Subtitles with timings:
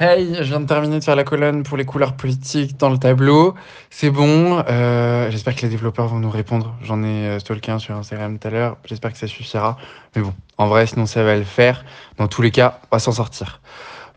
[0.00, 2.98] Hey, je viens de terminer de faire la colonne pour les couleurs politiques dans le
[2.98, 3.56] tableau.
[3.90, 4.62] C'est bon.
[4.68, 6.76] euh, j'espère que les développeurs vont nous répondre.
[6.82, 8.76] J'en ai euh, stalké un sur Instagram tout à l'heure.
[8.84, 9.76] J'espère que ça suffira.
[10.14, 11.84] Mais bon, en vrai, sinon ça va le faire.
[12.16, 13.60] Dans tous les cas, on va s'en sortir.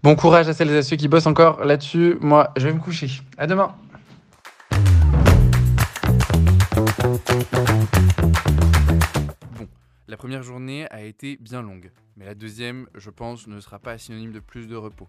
[0.03, 2.15] Bon courage à celles et à ceux qui bossent encore là-dessus.
[2.21, 3.09] Moi, je vais me coucher.
[3.39, 3.73] À demain.
[9.57, 9.67] Bon,
[10.07, 13.97] la première journée a été bien longue, mais la deuxième, je pense, ne sera pas
[13.97, 15.07] synonyme de plus de repos.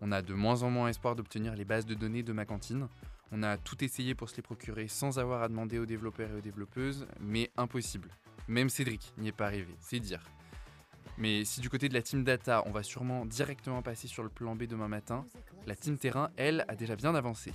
[0.00, 2.88] On a de moins en moins espoir d'obtenir les bases de données de ma cantine.
[3.32, 6.34] On a tout essayé pour se les procurer sans avoir à demander aux développeurs et
[6.34, 8.10] aux développeuses, mais impossible.
[8.46, 10.22] Même Cédric n'y est pas arrivé, c'est dire.
[11.18, 14.28] Mais si du côté de la team data, on va sûrement directement passer sur le
[14.28, 15.26] plan B demain matin,
[15.66, 17.52] la team terrain, elle, a déjà bien avancé.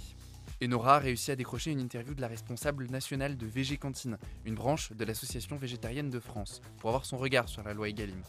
[0.59, 4.17] Et Nora a réussi à décrocher une interview de la responsable nationale de VG Cantine,
[4.45, 8.22] une branche de l'Association végétarienne de France, pour avoir son regard sur la loi Egalim.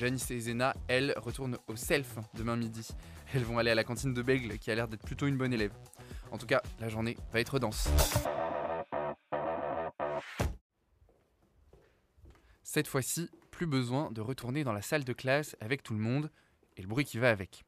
[0.00, 2.88] Janice et Zena, elles, retournent au self demain midi.
[3.34, 5.52] Elles vont aller à la cantine de Bègle, qui a l'air d'être plutôt une bonne
[5.52, 5.74] élève.
[6.30, 7.86] En tout cas, la journée va être dense.
[12.62, 16.30] Cette fois-ci, plus besoin de retourner dans la salle de classe avec tout le monde
[16.78, 17.64] et le bruit qui va avec.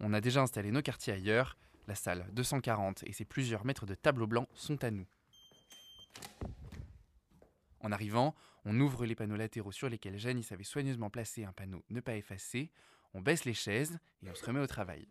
[0.00, 3.94] On a déjà installé nos quartiers ailleurs, la salle 240 et ses plusieurs mètres de
[3.94, 5.04] tableau blanc sont à nous.
[7.84, 11.84] En arrivant, on ouvre les panneaux latéraux sur lesquels Janice avait soigneusement placé un panneau
[11.90, 12.72] ne pas effacer,
[13.12, 15.06] on baisse les chaises et on se remet au travail.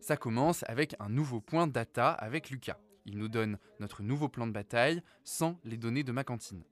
[0.00, 2.78] Ça commence avec un nouveau point data avec Lucas.
[3.06, 6.62] Il nous donne notre nouveau plan de bataille sans les données de ma cantine.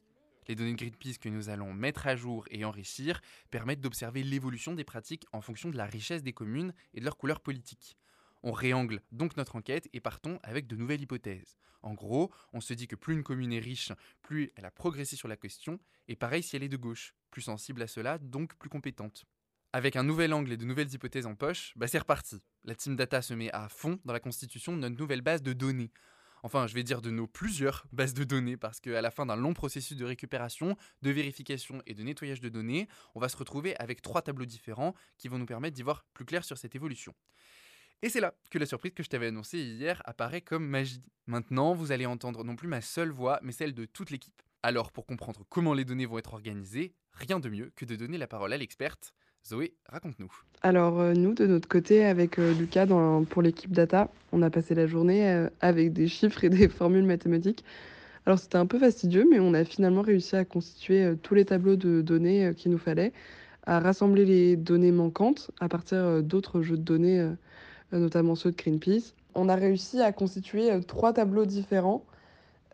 [0.47, 3.21] Les données de Greenpeace que nous allons mettre à jour et enrichir
[3.51, 7.17] permettent d'observer l'évolution des pratiques en fonction de la richesse des communes et de leur
[7.17, 7.99] couleur politique.
[8.43, 11.57] On réangle donc notre enquête et partons avec de nouvelles hypothèses.
[11.83, 15.17] En gros, on se dit que plus une commune est riche, plus elle a progressé
[15.17, 18.55] sur la question, et pareil si elle est de gauche, plus sensible à cela, donc
[18.57, 19.25] plus compétente.
[19.73, 22.43] Avec un nouvel angle et de nouvelles hypothèses en poche, bah c'est reparti.
[22.65, 25.53] La team data se met à fond dans la constitution de notre nouvelle base de
[25.53, 25.93] données.
[26.43, 29.37] Enfin, je vais dire de nos plusieurs bases de données, parce qu'à la fin d'un
[29.37, 33.77] long processus de récupération, de vérification et de nettoyage de données, on va se retrouver
[33.77, 37.15] avec trois tableaux différents qui vont nous permettre d'y voir plus clair sur cette évolution.
[38.03, 41.03] Et c'est là que la surprise que je t'avais annoncée hier apparaît comme magie.
[41.27, 44.43] Maintenant, vous allez entendre non plus ma seule voix, mais celle de toute l'équipe.
[44.63, 48.17] Alors, pour comprendre comment les données vont être organisées, rien de mieux que de donner
[48.17, 49.13] la parole à l'experte.
[49.47, 50.31] Zoé, raconte-nous.
[50.63, 52.87] Alors euh, nous, de notre côté, avec euh, Lucas
[53.31, 57.05] pour l'équipe data, on a passé la journée euh, avec des chiffres et des formules
[57.05, 57.65] mathématiques.
[58.27, 61.77] Alors c'était un peu fastidieux, mais on a finalement réussi à constituer tous les tableaux
[61.77, 63.15] de données qu'il nous fallait,
[63.65, 67.31] à rassembler les données manquantes à partir d'autres jeux de données,
[67.99, 69.15] notamment ceux de Greenpeace.
[69.35, 72.05] On a réussi à constituer euh, trois tableaux différents,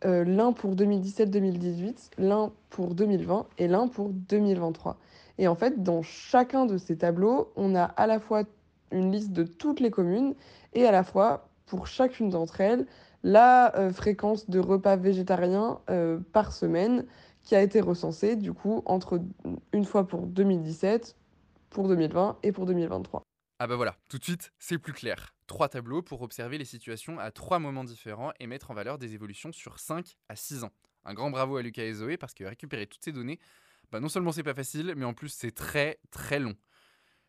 [0.04, 4.98] euh, l'un pour 2017-2018, l'un pour 2020 et l'un pour 2023.
[5.38, 8.44] Et en fait, dans chacun de ces tableaux, on a à la fois
[8.90, 10.34] une liste de toutes les communes
[10.74, 12.86] et à la fois, pour chacune d'entre elles,
[13.22, 17.06] la euh, fréquence de repas végétariens euh, par semaine
[17.42, 19.20] qui a été recensée, du coup, entre
[19.72, 21.16] une fois pour 2017,
[21.70, 23.25] pour 2020 et pour 2023.
[23.58, 25.34] Ah bah voilà, tout de suite, c'est plus clair.
[25.46, 29.14] Trois tableaux pour observer les situations à trois moments différents et mettre en valeur des
[29.14, 30.72] évolutions sur 5 à 6 ans.
[31.06, 33.38] Un grand bravo à Lucas et Zoé parce que récupérer toutes ces données,
[33.90, 36.54] bah non seulement c'est pas facile, mais en plus c'est très très long.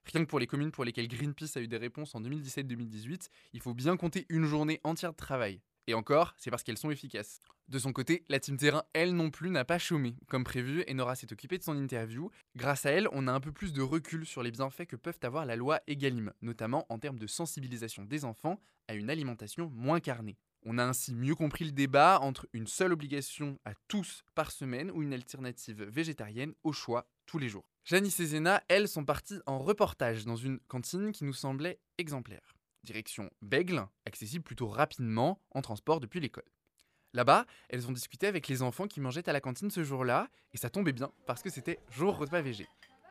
[0.03, 3.61] Rien que pour les communes pour lesquelles Greenpeace a eu des réponses en 2017-2018, il
[3.61, 5.61] faut bien compter une journée entière de travail.
[5.87, 7.41] Et encore, c'est parce qu'elles sont efficaces.
[7.69, 10.15] De son côté, la team terrain, elle non plus, n'a pas chômé.
[10.27, 12.29] Comme prévu, Enora s'est occupée de son interview.
[12.55, 15.19] Grâce à elle, on a un peu plus de recul sur les bienfaits que peuvent
[15.23, 18.59] avoir la loi Egalim, notamment en termes de sensibilisation des enfants
[18.89, 20.37] à une alimentation moins carnée.
[20.65, 24.91] On a ainsi mieux compris le débat entre une seule obligation à tous par semaine
[24.91, 27.69] ou une alternative végétarienne au choix tous les jours.
[27.85, 32.56] Janice et Zena, elles, sont parties en reportage dans une cantine qui nous semblait exemplaire.
[32.87, 36.45] Direction Bègle, accessible plutôt rapidement en transport depuis l'école.
[37.13, 40.57] Là-bas, elles ont discuté avec les enfants qui mangeaient à la cantine ce jour-là, et
[40.57, 42.65] ça tombait bien parce que c'était jour repas végé.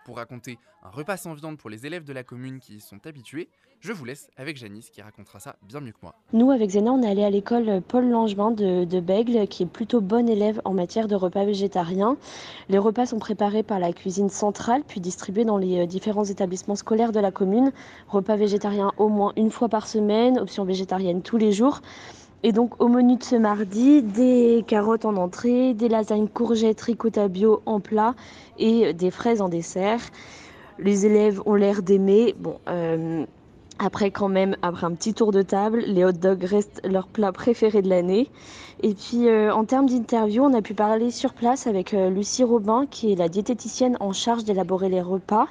[0.06, 3.04] Pour raconter un repas sans viande pour les élèves de la commune qui y sont
[3.08, 3.48] habitués,
[3.80, 6.14] je vous laisse avec Janice qui racontera ça bien mieux que moi.
[6.32, 9.66] Nous, avec Zéna, on est allé à l'école Paul Langevin de, de Bègle, qui est
[9.66, 12.16] plutôt bonne élève en matière de repas végétariens.
[12.68, 16.76] Les repas sont préparés par la cuisine centrale, puis distribués dans les euh, différents établissements
[16.76, 17.72] scolaires de la commune.
[18.06, 21.80] Repas végétariens au moins une fois par semaine, option végétarienne tous les jours.
[22.46, 27.26] Et donc au menu de ce mardi, des carottes en entrée, des lasagnes courgettes ricotta
[27.26, 28.14] bio en plat
[28.56, 29.98] et des fraises en dessert.
[30.78, 32.36] Les élèves ont l'air d'aimer.
[32.38, 33.26] Bon, euh,
[33.80, 37.32] après, quand même, après un petit tour de table, les hot dogs restent leur plat
[37.32, 38.30] préféré de l'année.
[38.80, 42.44] Et puis, euh, en termes d'interview, on a pu parler sur place avec euh, Lucie
[42.44, 45.48] Robin, qui est la diététicienne en charge d'élaborer les repas.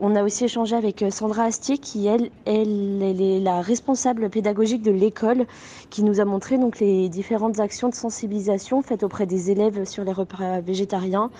[0.00, 5.46] On a aussi échangé avec Sandra Astier, qui elle, est la responsable pédagogique de l'école,
[5.90, 10.12] qui nous a montré les différentes actions de sensibilisation faites auprès des élèves sur les
[10.12, 11.30] repas végétariens,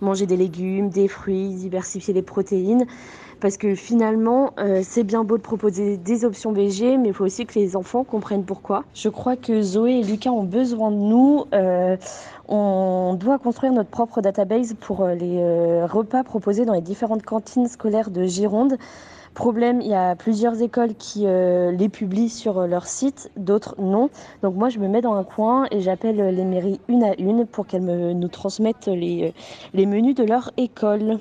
[0.00, 2.86] manger des légumes, des fruits, diversifier les protéines.
[3.42, 7.24] Parce que finalement, euh, c'est bien beau de proposer des options VG, mais il faut
[7.24, 8.84] aussi que les enfants comprennent pourquoi.
[8.94, 11.46] Je crois que Zoé et Lucas ont besoin de nous.
[11.52, 11.96] Euh,
[12.46, 17.66] on doit construire notre propre database pour euh, les repas proposés dans les différentes cantines
[17.66, 18.76] scolaires de Gironde.
[19.34, 24.10] Problème, il y a plusieurs écoles qui les publient sur leur site, d'autres non.
[24.42, 27.46] Donc moi, je me mets dans un coin et j'appelle les mairies une à une
[27.46, 29.32] pour qu'elles nous transmettent les
[29.74, 31.18] menus de leur école.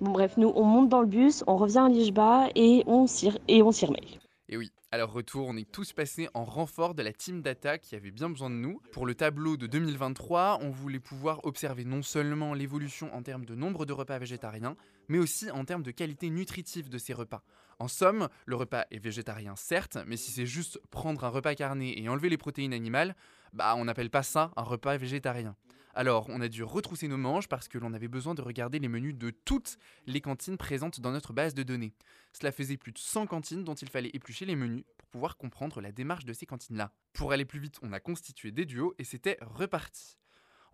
[0.00, 3.30] Bon, bref, nous, on monte dans le bus, on revient à Lichba et on s'y
[3.30, 4.20] remet.
[4.48, 7.78] Et oui, à leur retour, on est tous passés en renfort de la team data
[7.78, 8.80] qui avait bien besoin de nous.
[8.92, 13.54] Pour le tableau de 2023, on voulait pouvoir observer non seulement l'évolution en termes de
[13.54, 14.76] nombre de repas végétariens,
[15.08, 17.42] mais aussi en termes de qualité nutritive de ces repas.
[17.78, 21.98] En somme, le repas est végétarien certes, mais si c'est juste prendre un repas carné
[22.00, 23.16] et enlever les protéines animales,
[23.52, 25.56] bah on n'appelle pas ça un repas végétarien.
[25.98, 28.86] Alors, on a dû retrousser nos manches parce que l'on avait besoin de regarder les
[28.86, 31.94] menus de toutes les cantines présentes dans notre base de données.
[32.34, 35.80] Cela faisait plus de 100 cantines dont il fallait éplucher les menus pour pouvoir comprendre
[35.80, 36.92] la démarche de ces cantines-là.
[37.14, 40.18] Pour aller plus vite, on a constitué des duos et c'était reparti.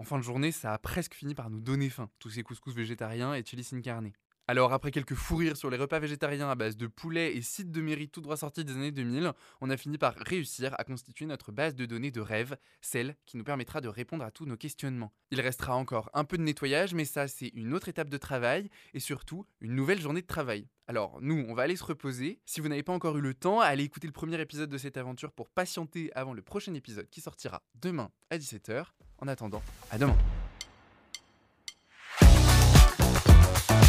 [0.00, 2.74] En fin de journée, ça a presque fini par nous donner faim, tous ces couscous
[2.74, 4.10] végétariens et chili sin carne.
[4.48, 7.70] Alors après quelques fous rires sur les repas végétariens à base de poulet et sites
[7.70, 11.26] de mairie tout droit sortis des années 2000, on a fini par réussir à constituer
[11.26, 14.56] notre base de données de rêve, celle qui nous permettra de répondre à tous nos
[14.56, 15.12] questionnements.
[15.30, 18.68] Il restera encore un peu de nettoyage, mais ça c'est une autre étape de travail
[18.94, 20.66] et surtout une nouvelle journée de travail.
[20.88, 22.40] Alors nous, on va aller se reposer.
[22.44, 24.96] Si vous n'avez pas encore eu le temps, allez écouter le premier épisode de cette
[24.96, 28.86] aventure pour patienter avant le prochain épisode qui sortira demain à 17h.
[29.18, 29.62] En attendant,
[29.92, 30.16] à demain.